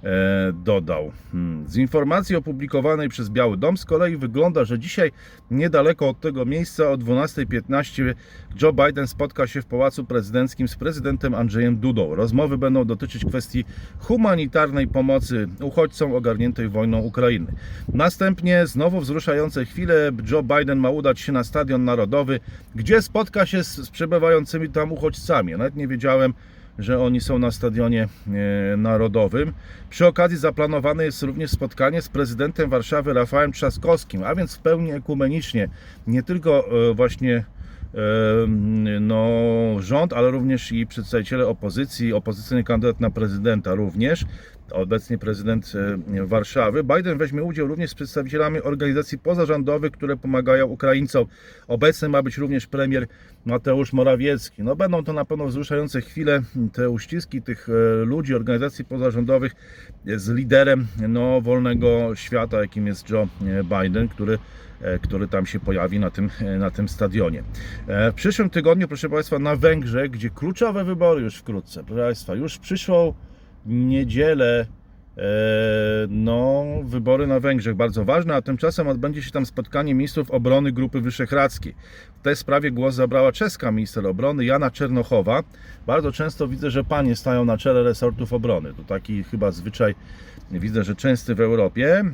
[0.05, 1.13] e, dodał.
[1.33, 1.69] Hmm.
[1.69, 5.13] Z informacji opublikowanej przez Biały Dom z kolei wygląda, że dzisiaj
[5.51, 8.15] niedaleko od tego miejsca o 12.15
[8.63, 12.15] Joe Biden spotka się w Pałacu Prezydenckim z prezydentem Andrzejem Dudą.
[12.15, 13.65] Rozmowy będą dotyczyć kwestii
[13.99, 17.53] humanitarnej pomocy uchodźcom ogarniętej wojną Ukrainy.
[17.95, 22.41] Następnie znowu wzruszające chwile Joe Biden ma udać się na Stadion Narodowy,
[22.75, 25.51] gdzie spotka się z, z przebywającymi tam uchodźcami.
[25.51, 26.35] Ja nawet nie wiedziałem,
[26.79, 28.09] że oni są na stadionie
[28.73, 29.53] e, narodowym.
[29.91, 34.93] Przy okazji zaplanowane jest również spotkanie z prezydentem Warszawy Rafałem Trzaskowskim, a więc w pełni
[34.93, 35.69] ekumenicznie,
[36.07, 37.45] nie tylko e, właśnie e,
[39.01, 39.29] no,
[39.79, 44.25] rząd, ale również i przedstawiciele opozycji, opozycyjny kandydat na prezydenta również,
[44.73, 45.73] obecnie prezydent
[46.15, 46.85] e, Warszawy.
[46.85, 51.27] Biden weźmie udział również z przedstawicielami organizacji pozarządowych, które pomagają Ukraińcom.
[51.69, 53.07] Obecny ma być również premier
[53.45, 54.63] Mateusz Morawiecki.
[54.63, 59.53] No, będą to na pewno wzruszające chwile, te uściski tych e, ludzi, organizacji pozarządowych
[60.07, 63.29] z liderem no, wolnego świata, jakim jest Joe
[63.65, 64.39] Biden, który
[64.81, 67.43] e, który tam się pojawi na tym, e, na tym stadionie.
[67.87, 72.35] E, W przyszłym tygodniu, proszę Państwa, na Węgrzech, gdzie kluczowe wybory już wkrótce, proszę Państwa,
[72.35, 73.15] już przyszłą
[73.67, 74.67] niedzielę
[75.17, 75.23] e,
[76.09, 81.01] no, wybory na Węgrzech bardzo ważne, a tymczasem odbędzie się tam spotkanie ministrów obrony Grupy
[81.01, 81.75] Wyszehradzkiej.
[82.21, 85.43] W tej sprawie głos zabrała czeska minister obrony Jana Czernochowa.
[85.87, 88.75] Bardzo często widzę, że panie stają na czele resortów obrony.
[88.75, 89.95] To taki chyba zwyczaj,
[90.59, 92.05] widzę, że częsty w Europie.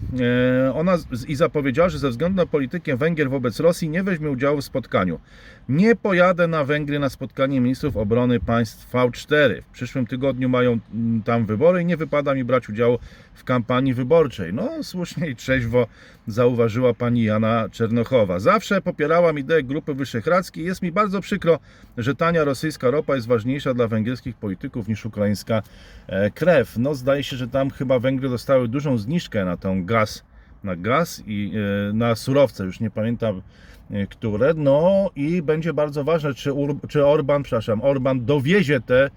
[0.66, 4.60] E, Ona i zapowiedziała, że ze względu na politykę Węgier wobec Rosji nie weźmie udziału
[4.60, 5.20] w spotkaniu.
[5.68, 9.62] Nie pojadę na Węgry na spotkanie ministrów obrony państw V4.
[9.62, 12.98] W przyszłym tygodniu mają mm, tam wybory i nie wypada mi brać udziału
[13.36, 14.54] w kampanii wyborczej.
[14.54, 15.86] No, słusznie i trzeźwo
[16.26, 18.38] zauważyła pani Jana Czernochowa.
[18.38, 20.64] Zawsze popierałam ideę Grupy Wyszehradzkiej.
[20.64, 21.58] Jest mi bardzo przykro,
[21.98, 25.62] że tania rosyjska ropa jest ważniejsza dla węgierskich polityków niż ukraińska
[26.06, 26.76] e, krew.
[26.78, 30.24] No, zdaje się, że tam chyba Węgry dostały dużą zniżkę na tą gaz,
[30.64, 31.52] na gaz i
[31.90, 32.64] e, na surowce.
[32.64, 33.42] Już nie pamiętam
[33.90, 34.54] e, które.
[34.56, 39.10] No i będzie bardzo ważne, czy, Ur- czy Orban, przepraszam, Orban dowiezie te,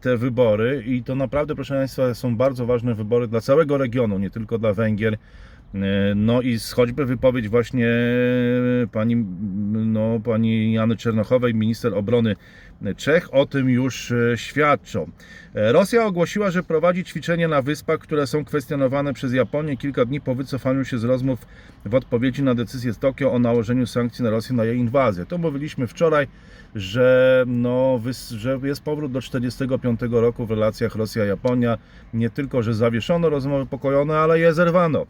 [0.00, 4.30] te wybory i to naprawdę, proszę Państwa, są bardzo ważne wybory dla całego regionu, nie
[4.30, 5.16] tylko dla Węgier.
[5.74, 7.88] E, No i choćby wypowiedź właśnie
[8.92, 9.16] pani,
[9.72, 12.36] no, pani Jany Czernochowej, minister obrony
[12.96, 15.10] Czech, o tym już e, świadczą.
[15.54, 20.20] E, Rosja ogłosiła, że prowadzi ćwiczenia na wyspach, które są kwestionowane przez Japonię kilka dni
[20.20, 21.46] po wycofaniu się z rozmów
[21.84, 25.26] w odpowiedzi na decyzję z Tokio o nałożeniu sankcji na Rosję na jej inwazję.
[25.26, 26.26] To mówiliśmy wczoraj,
[26.74, 31.78] że, no, że jest powrót do 1945 roku w relacjach Rosja-Japonia.
[32.14, 35.06] Nie tylko, że zawieszono rozmowy pokojowe, ale je zerwano.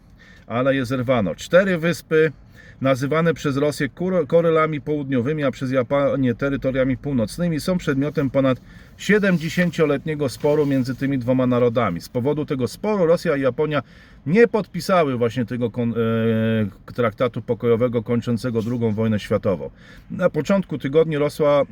[0.46, 1.34] Ale je zerwano.
[1.34, 2.32] Cztery wyspy
[2.80, 3.88] nazywane przez Rosję
[4.26, 8.60] Korylami Południowymi, a przez Japonię terytoriami północnymi, są przedmiotem ponad
[8.98, 12.00] 70-letniego sporu między tymi dwoma narodami.
[12.00, 13.82] Z powodu tego sporu Rosja i Japonia
[14.26, 19.70] nie podpisały właśnie tego e, traktatu pokojowego kończącego II wojnę światową.
[20.10, 21.18] Na początku tygodnia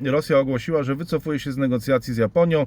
[0.03, 2.67] Rosja, ogłosiła, że wycofuje się z negocjacji z Japonią,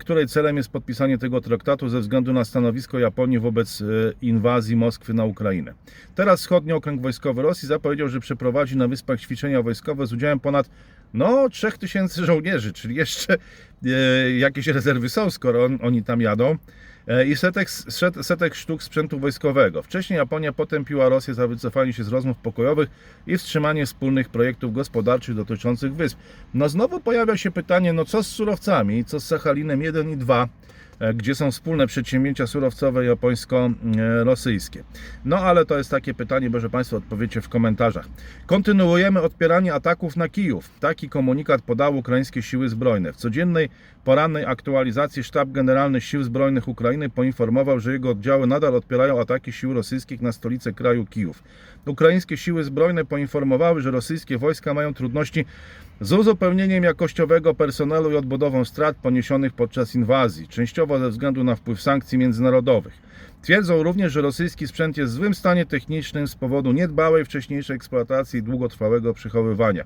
[0.00, 3.84] której celem jest podpisanie tego traktatu ze względu na stanowisko Japonii wobec e,
[4.22, 5.74] inwazji Moskwy na Ukrainę.
[6.14, 10.70] Teraz Wschodni Okręg Wojskowy Rosji zapowiedział, że przeprowadzi na wyspach ćwiczenia wojskowe z udziałem ponad
[11.14, 13.36] no, 3000 żołnierzy, czyli jeszcze
[13.86, 13.88] e,
[14.30, 16.56] jakieś rezerwy są, skoro on, oni tam jadą.
[17.08, 19.82] E, I setek, set- setek sztuk sprzętu wojskowego.
[19.82, 22.88] Wcześniej Japonia potępiła Rosję za wycofanie się z rozmów pokojowych
[23.26, 26.18] i wstrzymanie wspólnych projektów gospodarczych dotyczących wysp.
[26.54, 30.42] No znowu pojawia się pytanie, no co z surowcami, co z Sachalinem 1 i 2,
[30.44, 30.48] e,
[31.14, 34.84] gdzie są wspólne przedsięwzięcia surowcowe japońsko-rosyjskie.
[35.24, 38.08] No ale to jest takie pytanie, może Państwo odpowiecie w komentarzach.
[38.46, 40.70] Kontynuujemy odpieranie ataków na Kijów.
[40.80, 43.12] Taki komunikat podały ukraińskie siły zbrojne.
[43.12, 43.68] W codziennej
[44.04, 49.74] porannej aktualizacji Sztab Generalny Sił Zbrojnych Ukrainy poinformował, że jego oddziały nadal odpierają ataki sił
[49.74, 51.42] rosyjskich na stolicę kraju Kijów.
[51.86, 55.44] Ukraińskie siły zbrojne poinformowały, że rosyjskie wojska mają trudności
[56.00, 61.82] z uzupełnieniem jakościowego personelu i odbudową strat poniesionych podczas inwazji, częściowo ze względu na wpływ
[61.82, 62.92] sankcji międzynarodowych.
[63.42, 68.40] Twierdzą również, że rosyjski sprzęt jest w złym stanie technicznym z powodu niedbałej wcześniejszej eksploatacji
[68.40, 69.84] i długotrwałego przechowywania.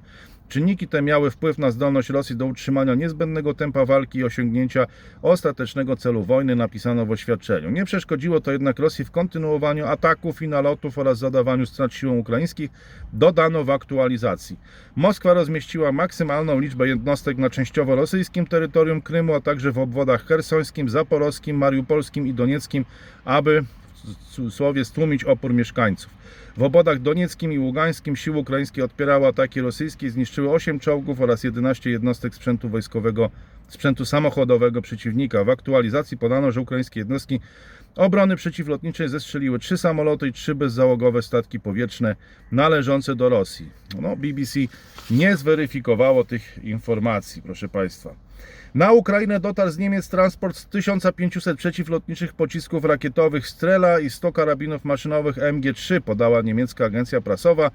[0.48, 4.86] Czynniki te miały wpływ na zdolność Rosji do utrzymania niezbędnego tempa walki i osiągnięcia
[5.22, 7.70] ostatecznego celu wojny, napisano w oświadczeniu.
[7.70, 12.70] Nie przeszkodziło to jednak Rosji w kontynuowaniu ataków i nalotów oraz zadawaniu strat siłom ukraińskich,
[13.12, 14.56] dodano w aktualizacji.
[14.96, 20.88] Moskwa rozmieściła maksymalną liczbę jednostek na częściowo rosyjskim terytorium Krymu, a także w obwodach hersońskim,
[20.88, 22.84] zaporowskim, mariupolskim i donieckim,
[23.24, 23.64] aby
[24.04, 26.16] w cudzysłowie stłumić opór mieszkańców.
[26.56, 31.90] W obwodach donieckim i ługańskim siły ukraińskie odpierały ataki rosyjskie, zniszczyły 8 czołgów oraz 11
[31.90, 33.30] jednostek sprzętu wojskowego,
[33.68, 35.44] sprzętu samochodowego przeciwnika.
[35.44, 37.40] W aktualizacji podano, że ukraińskie jednostki
[37.96, 42.16] obrony przeciwlotniczej zestrzeliły 3 samoloty i 3 bezzałogowe statki powietrzne
[42.52, 43.70] należące do Rosji.
[44.00, 44.60] No, BBC
[45.10, 48.14] nie zweryfikowało tych informacji, proszę Państwa.
[48.74, 54.84] Na Ukrainę dotarł z Niemiec transport z 1500 przeciwlotniczych pocisków rakietowych Strela i 100 karabinów
[54.84, 57.70] maszynowych MG3, podała niemiecka agencja prasowa,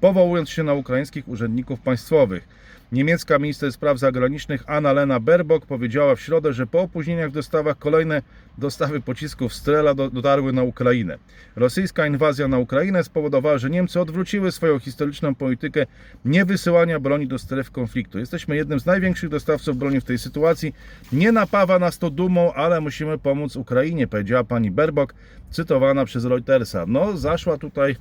[0.00, 2.48] powołując się na ukraińskich urzędników państwowych.
[2.92, 8.22] Niemiecka minister spraw zagranicznych Anna-Lena Baerbock powiedziała w środę, że po opóźnieniach w dostawach kolejne
[8.58, 11.18] dostawy pocisków Strela do, dotarły na Ukrainę.
[11.56, 15.86] Rosyjska inwazja na Ukrainę spowodowała, że Niemcy odwróciły swoją historyczną politykę
[16.24, 18.18] niewysyłania broni do stref konfliktu.
[18.18, 20.74] Jesteśmy jednym z największych dostawców broni w tej sytuacji.
[21.12, 25.14] Nie napawa nas to dumą, ale musimy pomóc Ukrainie, powiedziała pani Baerbock,
[25.50, 26.84] cytowana przez Reutersa.
[26.88, 27.96] No, zaszła tutaj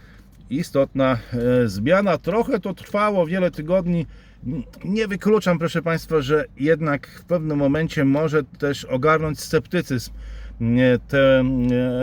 [0.50, 1.18] istotna
[1.64, 2.18] e, zmiana.
[2.18, 4.06] Trochę to trwało, wiele tygodni.
[4.84, 10.12] Nie wykluczam, proszę Państwa, że jednak w pewnym momencie może też ogarnąć sceptycyzm
[11.08, 11.44] te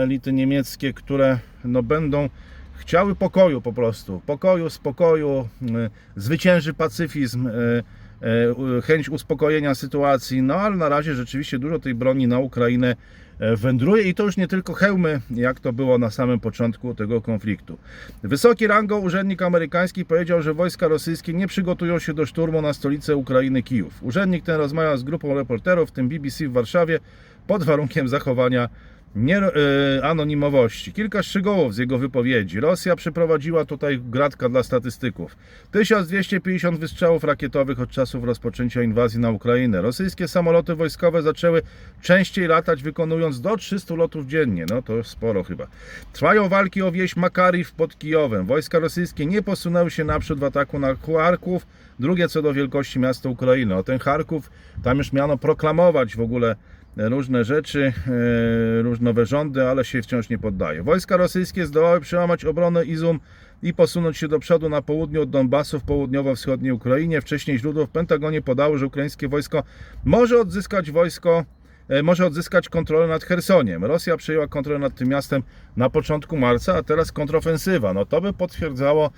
[0.01, 2.29] elity niemieckie, które no, będą
[2.73, 4.21] chciały pokoju po prostu.
[4.25, 7.51] Pokoju, spokoju, e, zwycięży pacyfizm, e,
[8.83, 10.41] chęć uspokojenia sytuacji.
[10.41, 12.95] No ale na razie rzeczywiście dużo tej broni na Ukrainę
[13.39, 17.77] wędruje i to już nie tylko hełmy, jak to było na samym początku tego konfliktu.
[18.23, 23.15] Wysoki rango urzędnik amerykański powiedział, że wojska rosyjskie nie przygotują się do szturmu na stolicę
[23.15, 24.03] Ukrainy Kijów.
[24.03, 26.99] Urzędnik ten rozmawiał z grupą reporterów, w tym BBC w Warszawie,
[27.47, 28.69] pod warunkiem zachowania
[29.15, 29.51] nie, e,
[30.03, 30.93] anonimowości.
[30.93, 32.59] Kilka szczegółów z jego wypowiedzi.
[32.59, 35.35] Rosja przeprowadziła tutaj gratka dla statystyków.
[35.71, 39.81] 1250 wystrzałów rakietowych od czasów rozpoczęcia inwazji na Ukrainę.
[39.81, 41.61] Rosyjskie samoloty wojskowe zaczęły
[42.01, 44.65] częściej latać, wykonując do 300 lotów dziennie.
[44.69, 45.67] No to sporo chyba.
[46.13, 48.45] Trwają walki o wieś Makariw pod Kijowem.
[48.45, 51.67] Wojska rosyjskie nie posunęły się naprzód w ataku na Charków.
[51.99, 53.75] Drugie co do wielkości miasta Ukrainy.
[53.75, 54.49] O ten Charków
[54.83, 56.55] tam już miano proklamować w ogóle
[56.97, 57.93] różne rzeczy,
[58.79, 60.83] e, różne rządy, ale się wciąż nie poddaje.
[60.83, 63.19] Wojska rosyjskie zdołały przełamać obronę Izum
[63.63, 67.21] i posunąć się do przodu na południu od Donbasu w południowo-wschodniej Ukrainie.
[67.21, 69.63] Wcześniej źródło w Pentagonie podało, że ukraińskie wojsko
[70.05, 71.45] może odzyskać wojsko
[71.89, 73.85] e, może odzyskać kontrolę nad Chersoniem.
[73.85, 75.43] Rosja przejęła kontrolę nad tym miastem
[75.77, 77.93] na początku marca, a teraz kontrofensywa.
[77.93, 79.11] No to by potwierdzało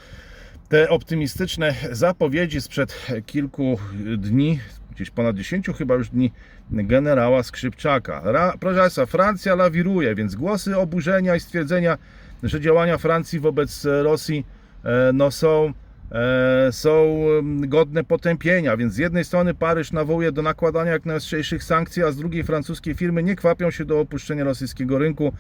[0.70, 3.80] te optymistyczne zapowiedzi sprzed kilku
[4.18, 4.60] dni,
[4.96, 6.32] gdzieś ponad 10 chyba już dni
[6.72, 8.22] generała Skrzypczaka.
[8.24, 11.98] Ra, proszę Państwa, Francja lawiruje, więc głosy oburzenia i stwierdzenia,
[12.44, 14.46] że działania Francji wobec Rosji
[14.84, 15.74] e, no, są,
[16.12, 18.78] e, są mm, godne potępienia.
[18.78, 22.96] Więc z jednej strony Paryż nawołuje do nakładania jak najostrzejszych sankcji, a z drugiej francuskie
[22.96, 25.34] firmy nie kwapią się do opuszczenia rosyjskiego rynku.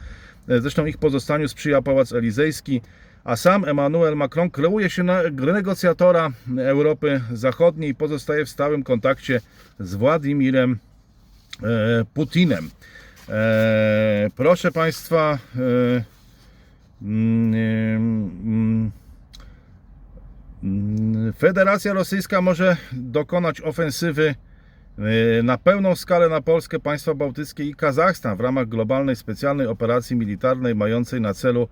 [0.49, 2.81] E, Zresztą ich pozostaniu sprzyja Pałac Elizejski
[3.25, 5.21] a sam Emmanuel Macron kreuje się na
[5.53, 9.41] negocjatora Europy Zachodniej i pozostaje w stałym kontakcie
[9.79, 10.77] z Władimirem
[11.63, 12.69] e, Putinem.
[13.29, 16.03] E, proszę Państwa, e,
[17.01, 18.91] mm,
[20.63, 24.35] mm, Federacja Rosyjska może dokonać ofensywy
[25.43, 30.75] na pełną skalę na Polskę, państwa bałtyckie i Kazachstan w ramach globalnej specjalnej operacji militarnej
[30.75, 31.67] mającej na celu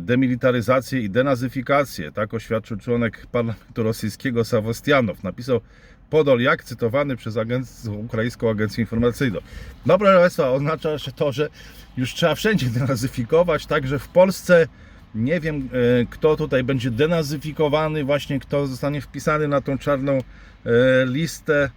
[0.00, 2.12] demilitaryzację i denazyfikację.
[2.12, 5.24] Tak oświadczył członek parlamentu rosyjskiego Sawostianow.
[5.24, 5.60] Napisał
[6.10, 9.40] Podoliak, cytowany przez agencję, ukraińską agencję informacyjną.
[9.86, 11.48] No proszę Państwa, oznacza że to, że
[11.96, 14.68] już trzeba wszędzie denazyfikować, także w Polsce
[15.14, 15.68] nie wiem,
[16.02, 20.22] e, kto tutaj będzie denazyfikowany, właśnie kto zostanie wpisany na tą czarną e,
[21.06, 21.70] listę.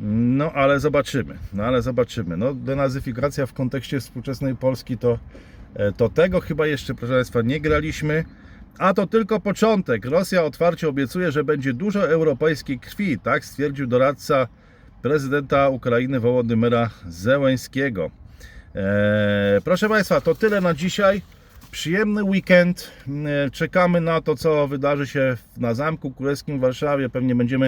[0.00, 1.38] No, ale zobaczymy.
[1.52, 2.36] No, ale zobaczymy.
[2.36, 5.18] No, denazyfikacja w kontekście współczesnej Polski to,
[5.96, 8.24] to tego chyba jeszcze, proszę Państwa, nie graliśmy.
[8.78, 10.04] A to tylko początek.
[10.04, 14.48] Rosja otwarcie obiecuje, że będzie dużo europejskiej krwi, tak stwierdził doradca
[15.02, 18.10] prezydenta Ukrainy Wołodymyra Zełęńskiego.
[18.74, 18.82] Eee,
[19.64, 21.22] proszę Państwa, to tyle na dzisiaj.
[21.70, 22.90] Przyjemny weekend.
[23.08, 27.08] Eee, Czekamy na to, co wydarzy się na Zamku Królewskim w Warszawie.
[27.08, 27.66] Pewnie będziemy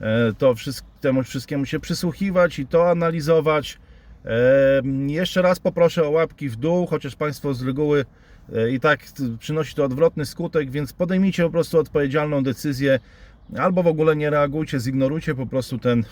[0.00, 3.78] e, to wszystko, temu wszystkiemu się przysłuchiwać i to analizować.
[5.06, 8.04] Jeszcze raz poproszę o łapki w dół, chociaż Państwo z reguły
[8.54, 9.00] e, i tak
[9.38, 13.00] przynosi to odwrotny skutek, więc podejmijcie po prostu odpowiedzialną decyzję
[13.58, 16.04] albo w ogóle nie reagujcie, zignorujcie po prostu ten,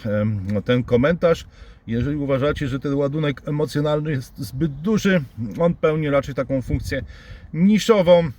[0.64, 1.46] ten komentarz.
[1.87, 5.22] Jeżeli uważacie, że ten ładunek emocjonalny jest zbyt duży,
[5.61, 7.03] on pełni raczej taką funkcję
[7.55, 8.31] niszową,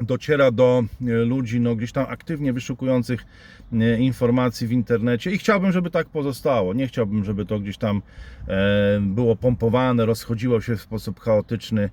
[0.00, 3.24] dociera do e, ludzi no, gdzieś tam aktywnie wyszukujących
[3.72, 6.74] e, informacji w internecie i chciałbym, żeby tak pozostało.
[6.74, 8.02] Nie chciałbym, żeby to gdzieś tam
[8.48, 11.90] e, było pompowane, rozchodziło się w sposób chaotyczny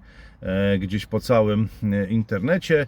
[0.80, 1.68] gdzieś po całym
[2.10, 2.88] internecie.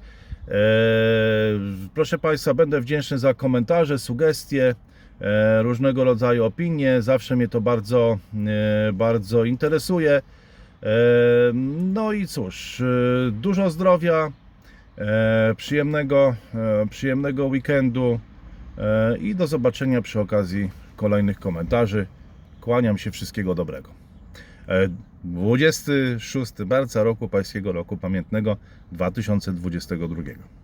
[1.93, 4.75] Proszę Państwa, będę wdzięczny za komentarze, sugestie,
[5.61, 7.01] różnego rodzaju opinie.
[7.01, 8.17] Zawsze mnie to bardzo,
[8.93, 10.21] bardzo interesuje.
[11.73, 12.83] No i cóż,
[13.31, 14.31] dużo zdrowia,
[15.57, 18.19] przyjemnego, e, przyjemnego weekendu
[18.77, 22.07] e, i do zobaczenia przy okazji kolejnych komentarzy.
[22.61, 23.91] Kłaniam się wszystkiego dobrego.
[24.67, 24.87] E,
[25.23, 28.57] 26 marca roku pańskiego roku pamiętnego
[28.91, 30.56] 2022.